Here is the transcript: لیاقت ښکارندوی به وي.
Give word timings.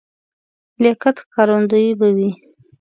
لیاقت 0.81 1.15
ښکارندوی 1.23 1.87
به 1.99 2.07
وي. 2.15 2.29